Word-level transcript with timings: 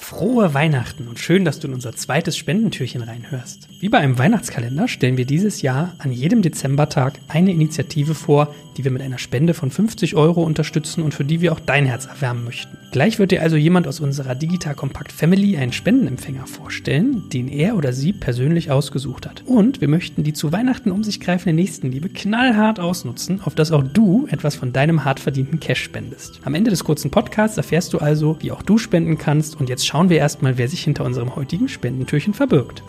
Frohe 0.00 0.54
Weihnachten 0.54 1.06
und 1.06 1.20
schön, 1.20 1.44
dass 1.44 1.60
du 1.60 1.68
in 1.68 1.74
unser 1.74 1.92
zweites 1.92 2.36
Spendentürchen 2.36 3.02
reinhörst. 3.02 3.68
Wie 3.78 3.88
bei 3.88 3.98
einem 3.98 4.18
Weihnachtskalender 4.18 4.88
stellen 4.88 5.16
wir 5.16 5.26
dieses 5.26 5.62
Jahr 5.62 5.92
an 5.98 6.10
jedem 6.10 6.42
Dezembertag 6.42 7.20
eine 7.28 7.52
Initiative 7.52 8.14
vor, 8.14 8.52
die 8.80 8.84
wir 8.84 8.92
mit 8.92 9.02
einer 9.02 9.18
Spende 9.18 9.52
von 9.52 9.70
50 9.70 10.16
Euro 10.16 10.42
unterstützen 10.42 11.02
und 11.02 11.12
für 11.12 11.22
die 11.22 11.42
wir 11.42 11.52
auch 11.52 11.60
dein 11.60 11.84
Herz 11.84 12.06
erwärmen 12.06 12.44
möchten. 12.44 12.78
Gleich 12.92 13.18
wird 13.18 13.30
dir 13.30 13.42
also 13.42 13.56
jemand 13.56 13.86
aus 13.86 14.00
unserer 14.00 14.34
Digital 14.34 14.74
Compact 14.74 15.12
Family 15.12 15.58
einen 15.58 15.74
Spendenempfänger 15.74 16.46
vorstellen, 16.46 17.28
den 17.28 17.48
er 17.48 17.76
oder 17.76 17.92
sie 17.92 18.14
persönlich 18.14 18.70
ausgesucht 18.70 19.26
hat. 19.26 19.42
Und 19.44 19.82
wir 19.82 19.88
möchten 19.88 20.24
die 20.24 20.32
zu 20.32 20.50
Weihnachten 20.50 20.92
um 20.92 21.04
sich 21.04 21.20
greifende 21.20 21.52
Nächstenliebe 21.52 22.08
knallhart 22.08 22.80
ausnutzen, 22.80 23.42
auf 23.44 23.54
dass 23.54 23.70
auch 23.70 23.82
du 23.82 24.26
etwas 24.30 24.56
von 24.56 24.72
deinem 24.72 25.04
hart 25.04 25.20
verdienten 25.20 25.60
Cash 25.60 25.82
spendest. 25.82 26.40
Am 26.44 26.54
Ende 26.54 26.70
des 26.70 26.82
kurzen 26.82 27.10
Podcasts 27.10 27.58
erfährst 27.58 27.92
du 27.92 27.98
also, 27.98 28.38
wie 28.40 28.50
auch 28.50 28.62
du 28.62 28.78
spenden 28.78 29.18
kannst 29.18 29.60
und 29.60 29.68
jetzt 29.68 29.86
schauen 29.86 30.08
wir 30.08 30.16
erstmal, 30.16 30.56
wer 30.56 30.68
sich 30.68 30.82
hinter 30.82 31.04
unserem 31.04 31.36
heutigen 31.36 31.68
Spendentürchen 31.68 32.32
verbirgt. 32.32 32.82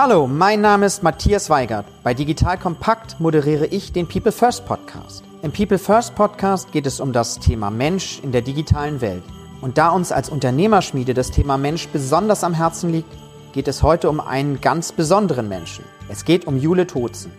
Hallo, 0.00 0.28
mein 0.28 0.60
Name 0.60 0.86
ist 0.86 1.02
Matthias 1.02 1.50
Weigert. 1.50 1.84
Bei 2.04 2.14
Digital 2.14 2.56
Kompakt 2.56 3.18
moderiere 3.18 3.66
ich 3.66 3.92
den 3.92 4.06
People 4.06 4.30
First 4.30 4.64
Podcast. 4.64 5.24
Im 5.42 5.50
People 5.50 5.76
First 5.76 6.14
Podcast 6.14 6.70
geht 6.70 6.86
es 6.86 7.00
um 7.00 7.12
das 7.12 7.40
Thema 7.40 7.68
Mensch 7.68 8.20
in 8.22 8.30
der 8.30 8.42
digitalen 8.42 9.00
Welt. 9.00 9.24
Und 9.60 9.76
da 9.76 9.88
uns 9.88 10.12
als 10.12 10.28
Unternehmerschmiede 10.28 11.14
das 11.14 11.32
Thema 11.32 11.58
Mensch 11.58 11.88
besonders 11.88 12.44
am 12.44 12.54
Herzen 12.54 12.92
liegt, 12.92 13.10
geht 13.52 13.66
es 13.66 13.82
heute 13.82 14.08
um 14.08 14.20
einen 14.20 14.60
ganz 14.60 14.92
besonderen 14.92 15.48
Menschen. 15.48 15.84
Es 16.08 16.24
geht 16.24 16.46
um 16.46 16.56
Jule 16.56 16.86
Tozen. 16.86 17.32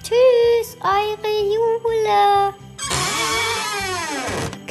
Tschüss, 0.03 0.77
eure 0.81 1.33
Jule. 1.43 2.53